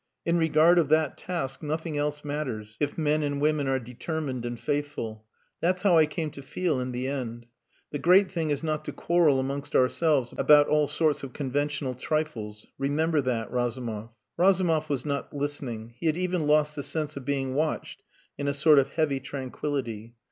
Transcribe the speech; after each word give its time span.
In 0.25 0.39
regard 0.39 0.79
of 0.79 0.89
that 0.89 1.15
task 1.15 1.61
nothing 1.61 1.95
else 1.95 2.25
matters 2.25 2.75
if 2.79 2.97
men 2.97 3.21
and 3.21 3.39
women 3.39 3.67
are 3.67 3.77
determined 3.77 4.45
and 4.47 4.59
faithful. 4.59 5.25
That's 5.59 5.83
how 5.83 5.95
I 5.99 6.07
came 6.07 6.31
to 6.31 6.41
feel 6.41 6.79
in 6.79 6.91
the 6.91 7.07
end. 7.07 7.45
The 7.91 7.99
great 7.99 8.31
thing 8.31 8.49
is 8.49 8.63
not 8.63 8.83
to 8.85 8.93
quarrel 8.93 9.39
amongst 9.39 9.75
ourselves 9.75 10.33
about 10.35 10.67
all 10.67 10.87
sorts 10.87 11.21
of 11.21 11.33
conventional 11.33 11.93
trifles. 11.93 12.65
Remember 12.79 13.21
that, 13.21 13.51
Razumov." 13.51 14.09
Razumov 14.37 14.89
was 14.89 15.05
not 15.05 15.35
listening. 15.35 15.93
He 15.99 16.07
had 16.07 16.17
even 16.17 16.47
lost 16.47 16.75
the 16.75 16.81
sense 16.81 17.15
of 17.15 17.23
being 17.23 17.53
watched 17.53 18.01
in 18.39 18.47
a 18.47 18.55
sort 18.55 18.79
of 18.79 18.89
heavy 18.89 19.19
tranquillity. 19.19 20.15